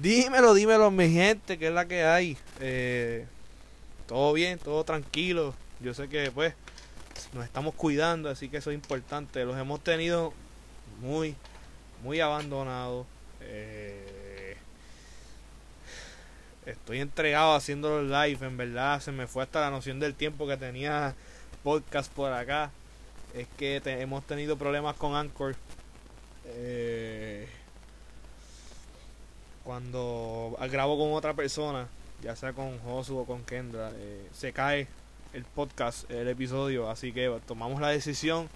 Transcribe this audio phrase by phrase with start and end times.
[0.00, 2.38] Dímelo, dímelo, mi gente, que es la que hay.
[2.58, 3.26] Eh,
[4.06, 5.54] todo bien, todo tranquilo.
[5.80, 6.54] Yo sé que, pues,
[7.34, 9.44] nos estamos cuidando, así que eso es importante.
[9.44, 10.32] Los hemos tenido
[11.02, 11.34] muy,
[12.02, 13.06] muy abandonados.
[13.42, 14.56] Eh,
[16.64, 19.02] estoy entregado haciendo los live, en verdad.
[19.02, 21.14] Se me fue hasta la noción del tiempo que tenía
[21.62, 22.70] podcast por acá.
[23.34, 25.56] Es que hemos tenido problemas con Anchor.
[26.46, 27.46] Eh,
[29.64, 31.88] cuando grabo con otra persona,
[32.22, 34.88] ya sea con Josu o con Kendra, eh, se cae
[35.32, 36.90] el podcast, el episodio.
[36.90, 38.48] Así que tomamos la decisión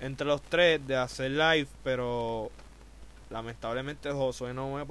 [0.00, 2.50] entre los tres de hacer live, pero
[3.30, 4.82] lamentablemente Josué no me,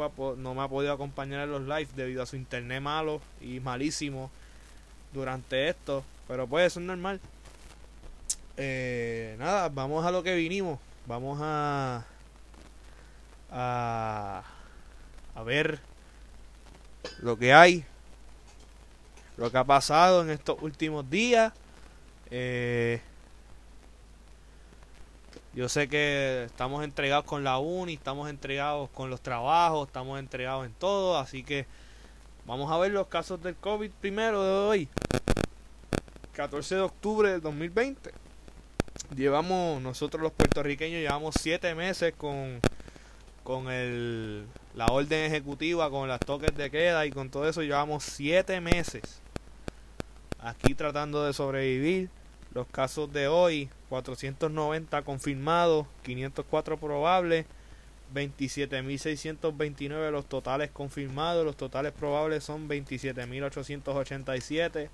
[0.61, 4.31] ha podido acompañar en los live debido a su internet malo y malísimo
[5.13, 6.03] durante esto.
[6.27, 7.19] Pero pues eso es normal.
[8.57, 10.79] Eh, nada, vamos a lo que vinimos.
[11.05, 12.05] Vamos a,
[13.51, 14.43] a,
[15.35, 15.79] a ver
[17.21, 17.85] lo que hay,
[19.37, 21.53] lo que ha pasado en estos últimos días.
[22.31, 23.01] Eh,
[25.53, 30.65] yo sé que estamos entregados con la uni, estamos entregados con los trabajos, estamos entregados
[30.65, 31.67] en todo, así que
[32.45, 34.89] vamos a ver los casos del COVID primero de hoy,
[36.33, 38.23] 14 de octubre del 2020
[39.15, 42.59] llevamos, nosotros los puertorriqueños llevamos siete meses con,
[43.43, 48.03] con el, la orden ejecutiva, con las toques de queda y con todo eso, llevamos
[48.03, 49.21] siete meses
[50.43, 52.09] aquí tratando de sobrevivir.
[52.53, 57.47] Los casos de hoy, 490 confirmados, 504 probables,
[58.13, 64.89] 27.629 los totales confirmados, los totales probables son 27.887.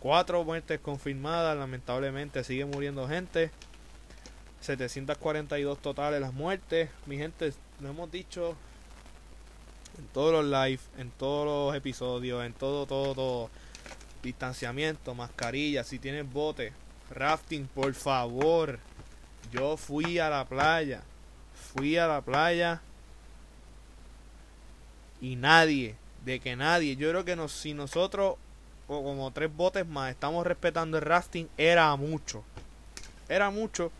[0.00, 3.50] Cuatro muertes confirmadas, lamentablemente sigue muriendo gente.
[4.64, 6.88] 742 totales las muertes.
[7.06, 8.56] Mi gente, lo hemos dicho
[9.98, 13.50] en todos los live, en todos los episodios, en todo, todo, todo.
[14.22, 16.72] Distanciamiento, mascarilla, si tienes bote,
[17.10, 18.78] rafting, por favor.
[19.52, 21.02] Yo fui a la playa,
[21.54, 22.80] fui a la playa
[25.20, 28.36] y nadie, de que nadie, yo creo que nos, si nosotros
[28.88, 32.42] o como tres botes más estamos respetando el rafting, era mucho.
[33.28, 33.92] Era mucho.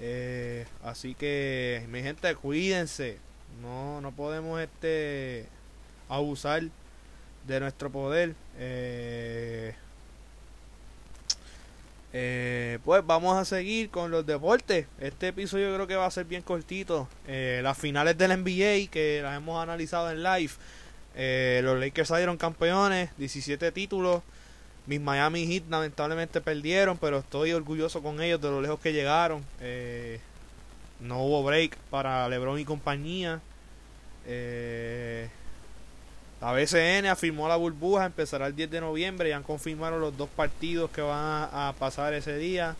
[0.00, 3.18] Eh, así que, mi gente, cuídense.
[3.62, 5.46] No, no podemos este
[6.08, 6.62] abusar
[7.46, 8.34] de nuestro poder.
[8.58, 9.74] Eh,
[12.12, 14.86] eh, pues vamos a seguir con los deportes.
[14.98, 17.08] Este episodio creo que va a ser bien cortito.
[17.26, 20.52] las finales del NBA que las hemos analizado en live.
[21.14, 24.22] Eh, los Lakers salieron campeones, 17 títulos.
[24.90, 29.44] Mis Miami Heat lamentablemente perdieron, pero estoy orgulloso con ellos de lo lejos que llegaron.
[29.60, 30.18] Eh,
[30.98, 33.40] no hubo break para LeBron y compañía.
[34.26, 35.30] Eh,
[36.40, 40.28] la BCN afirmó la burbuja, empezará el 10 de noviembre y han confirmado los dos
[40.28, 42.74] partidos que van a, pasar ese día.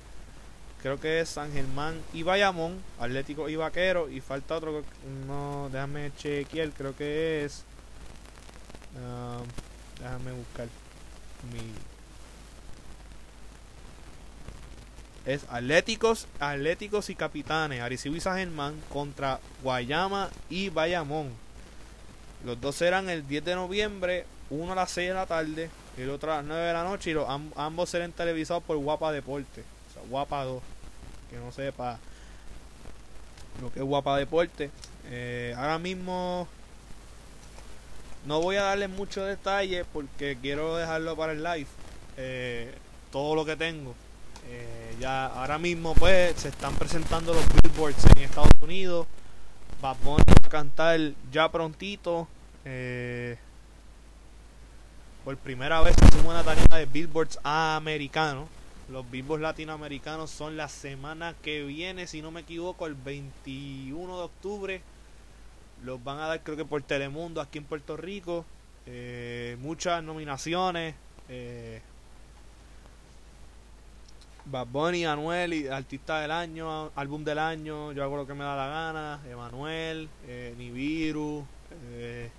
[0.82, 4.10] Creo que es San Germán y Bayamón, Atlético y Vaquero.
[4.10, 4.82] Y falta otro,
[5.28, 7.64] no, déjame chequear, creo que es
[8.96, 9.46] Um,
[10.00, 10.66] déjame buscar
[11.52, 11.99] mi.
[15.26, 21.30] Es Atléticos, Atléticos y Capitanes, Arecibo y San Germán contra Guayama y Bayamón.
[22.44, 26.00] Los dos serán el 10 de noviembre, uno a las 6 de la tarde y
[26.00, 27.10] el otro a las 9 de la noche.
[27.10, 29.60] Y los, ambos serán televisados por Guapa Deporte.
[29.60, 30.62] O sea, Guapa 2.
[31.30, 31.98] Que no sepa
[33.60, 34.70] lo que es Guapa Deporte.
[35.10, 36.48] Eh, ahora mismo
[38.26, 41.68] no voy a darle mucho detalle porque quiero dejarlo para el live.
[42.16, 42.72] Eh,
[43.12, 43.94] todo lo que tengo.
[44.48, 49.06] Eh, ya ahora mismo pues se están presentando los billboards en Estados Unidos.
[49.84, 50.98] Va a cantar
[51.32, 52.28] ya prontito.
[52.64, 53.36] Eh,
[55.24, 58.48] por primera vez hicimos una tarea de billboards americanos.
[58.90, 64.22] Los billboards latinoamericanos son la semana que viene, si no me equivoco, el 21 de
[64.22, 64.82] octubre
[65.84, 68.44] los van a dar creo que por Telemundo aquí en Puerto Rico.
[68.86, 70.94] Eh, muchas nominaciones.
[74.44, 78.56] Bad Bunny, Anuel, Artista del Año, Álbum del Año, Yo hago lo que me da
[78.56, 81.44] la gana, Emanuel, eh, Nibiru,
[81.92, 82.30] eh,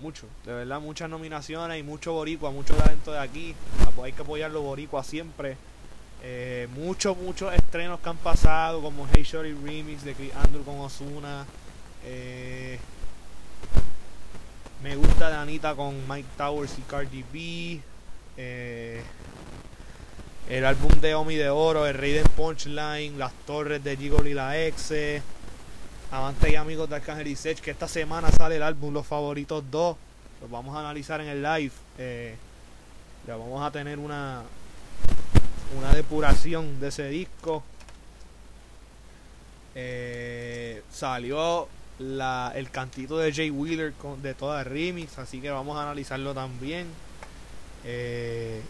[0.00, 3.54] mucho, de verdad, muchas nominaciones y mucho boricua, mucho talento de aquí.
[4.02, 5.56] Hay que apoyar los boricuas siempre.
[6.22, 10.78] Eh, muchos, muchos estrenos que han pasado, como Hey Shorty Remix de Chris Andrew con
[10.80, 11.46] Osuna.
[14.82, 17.80] Me gusta de Anita con Mike Towers y Cardi B.
[18.38, 19.02] Eh,
[20.50, 24.34] el álbum de Omi de Oro, El Rey del Punchline, Las Torres de Gigol y
[24.34, 25.22] la Exe.
[26.10, 29.62] amantes y amigos de Arcángel y Sech, que esta semana sale el álbum Los Favoritos
[29.70, 29.96] 2.
[30.40, 31.70] Los vamos a analizar en el live.
[31.98, 32.34] Eh,
[33.28, 34.42] ya vamos a tener una,
[35.78, 37.62] una depuración de ese disco.
[39.76, 41.68] Eh, salió
[42.00, 46.34] la, el cantito de Jay Wheeler con, de toda remix, así que vamos a analizarlo
[46.34, 46.88] también.
[47.84, 48.60] Eh,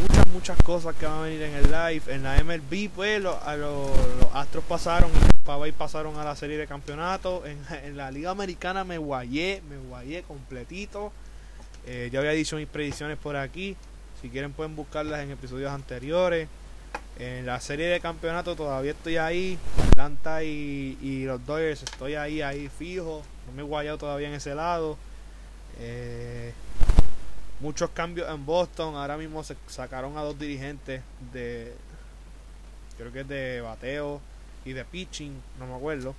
[0.00, 2.02] muchas, muchas cosas que van a venir en el live.
[2.08, 3.36] En la MLB, pues los,
[4.32, 5.10] Astros pasaron
[5.66, 7.42] y pasaron a la serie de campeonato.
[7.84, 11.12] En, la Liga Americana me guayé, me guayé completito.
[11.86, 13.76] Eh, ya había dicho mis predicciones por aquí.
[14.20, 16.48] Si quieren pueden buscarlas en episodios anteriores.
[17.18, 19.58] En la serie de campeonato todavía estoy ahí.
[19.88, 23.22] Atlanta y, los Dodgers estoy ahí, ahí fijo.
[23.46, 24.96] No me he guayado todavía en ese lado.
[25.80, 26.52] Eh,
[27.60, 28.96] muchos cambios en Boston.
[28.96, 31.02] Ahora mismo se sacaron a dos dirigentes
[31.32, 31.74] de.
[32.96, 34.20] Creo que es de bateo
[34.64, 36.14] y de pitching, no me acuerdo.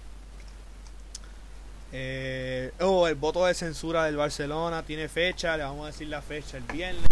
[1.93, 5.57] Eh, oh, el voto de censura del Barcelona tiene fecha.
[5.57, 7.05] Le vamos a decir la fecha el viernes.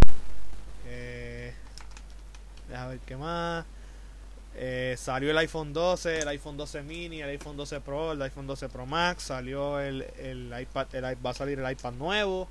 [0.87, 1.53] Eh,
[2.75, 3.65] a ver qué más.
[4.55, 8.47] Eh, salió el iPhone 12, el iPhone 12 mini, el iPhone 12 Pro, el iPhone
[8.47, 10.87] 12 Pro Max, salió el, el iPad,
[11.25, 12.49] va a salir el iPad nuevo.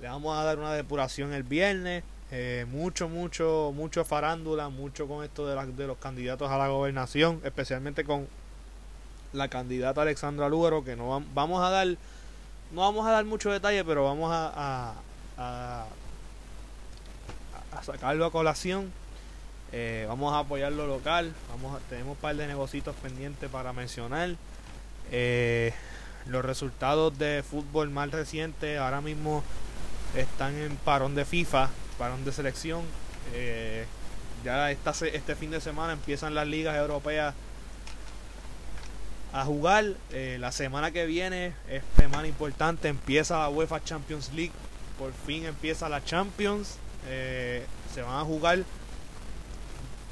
[0.00, 2.04] Le vamos a dar una depuración el viernes.
[2.30, 7.40] Eh, mucho, mucho, mucho farándula, mucho con esto de, de los candidatos a la gobernación,
[7.42, 8.28] especialmente con
[9.32, 11.86] la candidata Alexandra Lugaro, que no vamos a dar,
[12.72, 14.94] no vamos a dar mucho detalle, pero vamos a,
[15.38, 15.86] a,
[17.72, 18.92] a sacarlo a colación
[19.72, 21.32] eh, vamos a apoyar lo local.
[21.50, 24.30] Vamos tenemos un par de negocios pendientes para mencionar.
[25.10, 25.72] Eh,
[26.26, 29.42] los resultados de fútbol más recientes ahora mismo
[30.14, 32.82] están en parón de FIFA, parón de selección.
[33.34, 33.86] Eh,
[34.44, 37.34] ya esta, este fin de semana empiezan las ligas europeas
[39.32, 39.94] a jugar.
[40.12, 42.88] la semana que viene es semana importante.
[42.88, 44.52] Empieza la UEFA Champions League.
[44.98, 46.76] Por fin empieza la Champions.
[47.04, 48.64] se van a jugar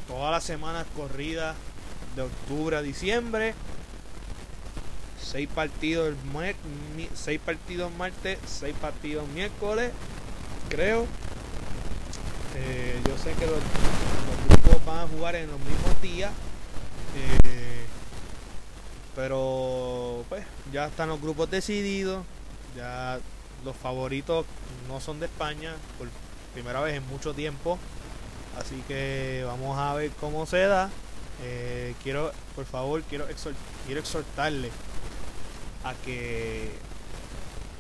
[0.06, 1.56] todas las semanas corridas
[2.14, 3.54] de octubre a diciembre.
[5.30, 9.90] Seis partidos el seis partidos martes, seis partidos miércoles,
[10.68, 11.04] creo.
[12.54, 13.58] Eh, yo sé que los,
[14.48, 16.30] grupos van a jugar en los mismos días.
[17.16, 17.86] Eh,
[19.16, 22.24] pero pues ya están los grupos decididos.
[22.76, 23.18] Ya
[23.64, 24.46] los favoritos
[24.86, 26.06] no son de España por
[26.54, 27.80] primera vez en mucho tiempo.
[28.60, 30.88] Así que vamos a ver cómo se da.
[31.42, 33.26] Eh, quiero, por favor, quiero,
[33.86, 34.70] quiero exhortarle
[35.88, 36.70] a que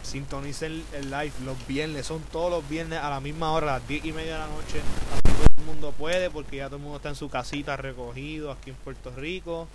[0.02, 2.06] sintonicen el live los viernes.
[2.06, 4.46] Son todos los viernes a la misma hora, a las 10 y media de la
[4.46, 4.80] noche.
[5.22, 8.70] Todo el mundo puede porque ya todo el mundo está en su casita recogido aquí
[8.70, 9.66] en Puerto Rico.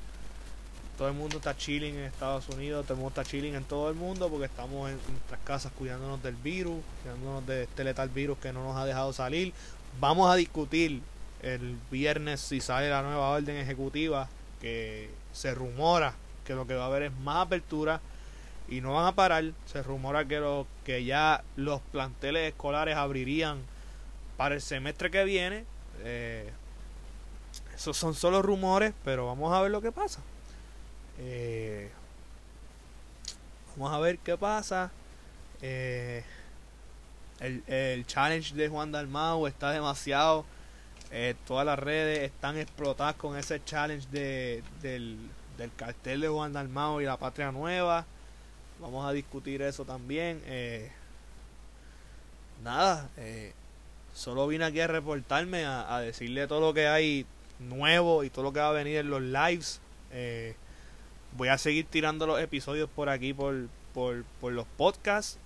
[0.97, 3.89] Todo el mundo está chilling en Estados Unidos, todo el mundo está chilling en todo
[3.89, 8.37] el mundo porque estamos en nuestras casas cuidándonos del virus, cuidándonos de este letal virus
[8.37, 9.51] que no nos ha dejado salir.
[9.99, 11.01] Vamos a discutir
[11.41, 14.29] el viernes si sale la nueva orden ejecutiva
[14.61, 16.13] que se rumora
[16.45, 17.99] que lo que va a haber es más apertura
[18.71, 19.43] y no van a parar.
[19.65, 23.59] Se rumora que, lo, que ya los planteles escolares abrirían
[24.37, 25.65] para el semestre que viene.
[25.99, 26.49] Eh,
[27.75, 30.21] esos son solo rumores, pero vamos a ver lo que pasa.
[31.19, 31.91] Eh,
[33.75, 34.91] vamos a ver qué pasa.
[35.61, 36.23] Eh,
[37.39, 40.45] el, challenge de Juan Dalmau está demasiado.
[41.11, 45.17] Eh, todas las redes están explotadas con ese challenge de, del,
[45.75, 48.05] cartel de Juan Dalmau y la Patria Nueva.
[48.81, 50.41] Vamos a discutir eso también.
[50.45, 50.91] Eh,
[52.63, 53.53] nada, eh,
[54.13, 57.25] solo vine aquí a reportarme, a, decirle todo lo que hay
[57.59, 59.79] nuevo y todo lo que va a venir en los lives.
[61.37, 65.37] voy a seguir tirando los episodios por aquí, por, por, por los podcasts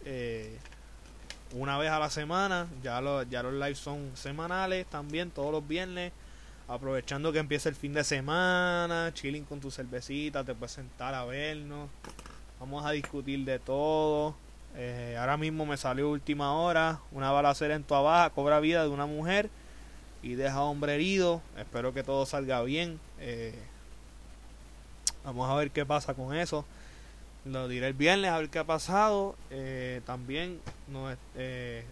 [1.56, 2.68] una vez a la semana.
[2.84, 6.12] Ya, ya los lives son semanales también, todos los viernes.
[6.68, 11.24] Aprovechando que empieza el fin de semana, chilling con tu cervecita, te puedes sentar a
[11.26, 11.90] vernos.
[12.66, 14.34] Vamos a discutir de todo.
[14.76, 18.90] Eh, ahora mismo me salió última hora una balacera en tu abajo cobra vida de
[18.90, 19.52] una mujer
[20.24, 21.44] y deja hombre herido.
[21.60, 23.00] Espero que todo salga bien.
[23.20, 23.54] Eh,
[25.24, 26.66] vamos a ver qué pasa con eso.
[27.46, 29.36] Lo diré el viernes a ver qué ha pasado.
[29.52, 30.60] Eh, también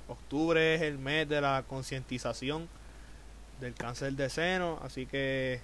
[0.08, 2.68] octubre es el mes de la concientización
[3.62, 5.62] del cáncer de seno, así que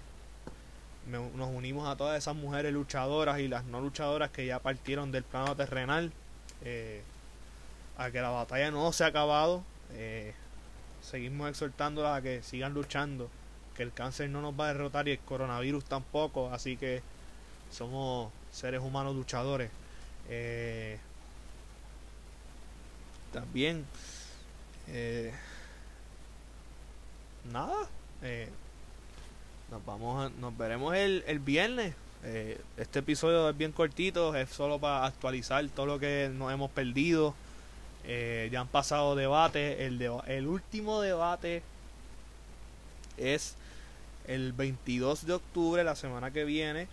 [1.10, 5.24] nos unimos a todas esas mujeres luchadoras y las no luchadoras que ya partieron del
[5.24, 6.12] plano terrenal
[6.64, 7.02] eh,
[7.98, 9.64] a que la batalla no se ha acabado.
[11.02, 13.30] seguimos exhortándolas a que sigan luchando,
[13.76, 17.02] que el cáncer no nos va a derrotar y el coronavirus tampoco, así que
[17.72, 19.72] somos seres humanos luchadores.
[20.30, 21.00] Eh,
[23.32, 23.86] también,
[24.88, 25.34] eh,
[27.52, 27.88] nada,
[28.24, 28.50] eh,
[29.80, 31.94] nos vamos a, nos veremos el, el viernes.
[32.78, 37.34] este episodio es bien cortito, es solo para actualizar todo lo que nos hemos perdido.
[38.06, 39.80] ya han pasado debates.
[39.80, 41.64] El, el último debate
[43.18, 43.56] es
[44.28, 46.88] el 22 de octubre, la semana que viene,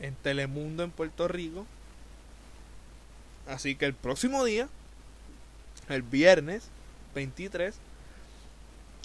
[0.00, 1.66] en Telemundo en Puerto Rico.
[3.46, 4.68] Así que el próximo día,
[5.88, 6.68] el viernes
[7.14, 7.74] 23,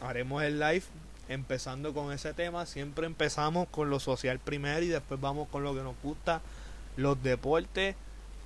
[0.01, 0.83] haremos el live
[1.29, 2.65] empezando con ese tema.
[2.65, 6.41] Siempre empezamos con lo social primero y después vamos con lo que nos gusta,
[6.97, 7.95] los deportes.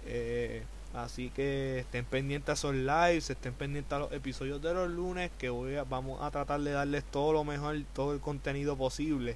[0.06, 4.90] Eh, así que estén pendientes a esos lives, estén pendientes a los episodios de los
[4.90, 9.36] lunes, que voy vamos a tratar de darles todo lo mejor, todo el contenido posible.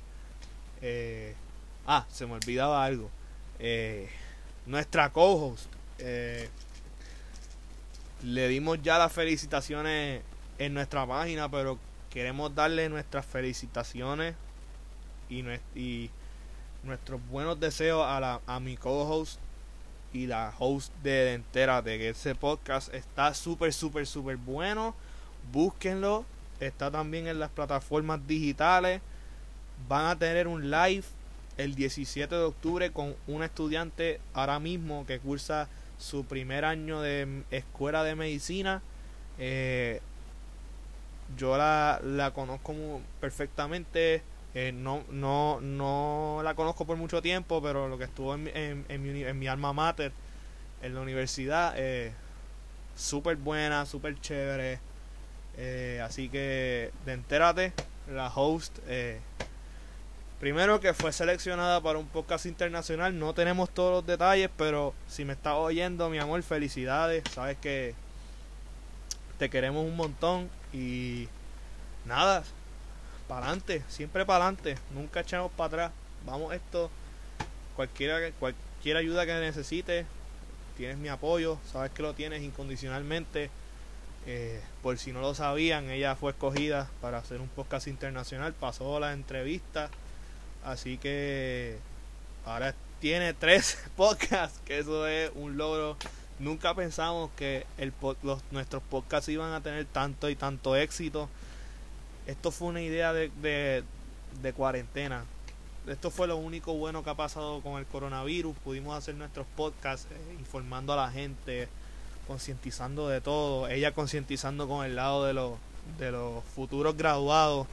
[0.82, 1.36] Eh,
[1.88, 3.10] ah, se me olvidaba algo.
[3.60, 4.10] Eh,
[4.66, 5.68] nuestra co-host.
[8.24, 10.22] Le dimos ya las felicitaciones
[10.58, 11.78] en nuestra página, pero
[12.14, 14.36] queremos darle nuestras felicitaciones
[15.30, 16.12] y,
[16.84, 19.40] nuestros buenos deseos a, la, a mi co-host
[20.12, 24.94] y la host de de que ese podcast está súper, súper, súper bueno.
[25.52, 26.26] Búsquenlo.
[26.60, 29.02] Está también en las plataformas digitales.
[29.88, 31.06] Van a tener un live
[31.58, 35.68] el 17 de octubre con una estudiante ahora mismo que cursa
[35.98, 38.84] su primer año de escuela de medicina.
[39.40, 40.02] Eh,
[41.38, 42.74] yo la, la conozco
[43.20, 44.22] perfectamente.
[44.56, 49.24] Eh, no, no, no la conozco por mucho tiempo, pero lo que estuvo en, mi,
[49.24, 50.12] en mi, alma mater,
[50.84, 52.14] en la universidad, eh,
[52.96, 54.80] súper buena, súper chévere.
[55.58, 57.74] Eh, así que de entérate,
[58.12, 59.20] la host, eh,
[60.40, 65.26] primero que fue seleccionada para un podcast internacional, no tenemos todos los detalles, pero si
[65.26, 67.94] me estás oyendo, mi amor, felicidades, sabes que
[69.38, 71.28] te queremos un montón y
[72.06, 72.44] nada,
[73.28, 75.92] para adelante, siempre para adelante, nunca echamos para atrás.
[76.26, 76.90] Vamos esto,
[77.76, 80.06] cualquiera, cualquier ayuda que necesites,
[80.76, 83.50] tienes mi apoyo, sabes que lo tienes incondicionalmente.
[84.26, 88.98] Eh, por si no lo sabían, ella fue escogida para hacer un podcast internacional, pasó
[89.00, 89.90] la entrevista,
[90.64, 91.78] así que
[92.46, 95.98] ahora tiene tres podcasts, que eso es un logro.
[96.40, 101.30] Nunca pensamos que el, los, nuestros podcasts iban a tener tanto y tanto éxito
[102.28, 103.84] esto fue una idea de,
[104.42, 105.26] de, cuarentena.
[105.88, 108.56] Esto fue lo único bueno que ha pasado con el coronavirus.
[108.64, 111.68] Pudimos hacer nuestros podcasts eh, informando a la gente,
[112.28, 113.68] concientizando de todo.
[113.68, 115.58] Ella concientizando con el lado de los,
[116.00, 117.68] de los futuros graduados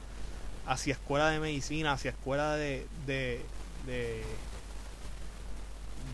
[0.67, 3.41] hacia escuela de medicina, hacia escuela de, de,
[3.85, 4.23] de,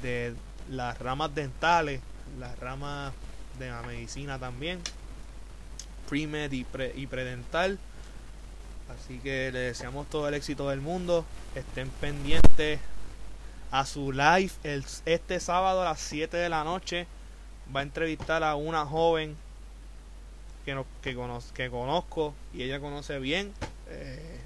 [0.04, 0.36] de
[0.70, 2.02] las ramas dentales,
[2.40, 3.14] las ramas
[3.60, 4.80] de la medicina también,
[6.10, 7.80] pre-med y, pre, y predental.
[8.90, 11.26] Así que le deseamos todo el éxito del mundo.
[11.56, 12.80] Estén pendientes
[13.72, 17.08] a su live el, este sábado a las 7 de la noche.
[17.76, 19.36] Va a entrevistar a una joven
[20.64, 21.18] que, no, que,
[21.54, 23.54] que conozco y ella conoce bien.
[23.90, 24.40] Eh,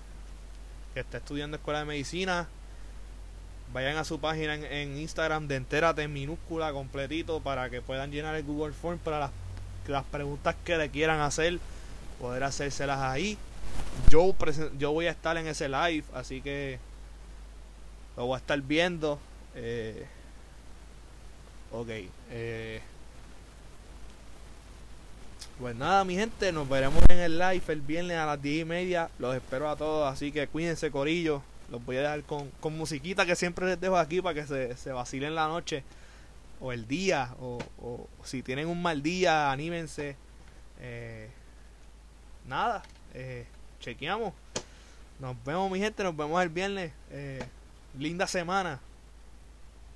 [0.94, 2.48] que está estudiando escuela de medicina.
[3.74, 8.36] Vayan a su página en, Instagram de Entérate en minúscula completito para que puedan llenar
[8.36, 9.32] el Google Form para las,
[9.88, 11.60] las preguntas que le quieran hacer.
[12.20, 13.38] Poder hacérselas ahí
[14.10, 14.36] yo,
[14.78, 16.80] yo voy a estar en ese live, así que
[18.18, 19.20] lo voy a estar viendo.
[19.56, 20.06] Eh,
[21.72, 21.90] ok.
[22.30, 22.82] Eh,
[25.60, 28.66] pues nada, mi gente, nos veremos en el live el viernes a las 10 y
[28.66, 29.10] media.
[29.20, 31.42] Los espero a todos, así que cuídense, corillo.
[31.72, 34.76] Los voy a dejar con, con musiquita que siempre les dejo aquí para que se,
[34.76, 35.84] se vacilen la noche
[36.60, 37.34] o el día.
[37.40, 40.18] O, o si tienen un mal día, anímense.
[40.82, 41.30] Eh,
[42.48, 42.84] nada.
[43.14, 43.46] Eh,
[43.80, 44.34] chequeamos.
[45.20, 46.04] Nos vemos, mi gente.
[46.04, 46.92] Nos vemos el viernes.
[47.10, 47.44] Eh,
[47.98, 48.80] linda semana.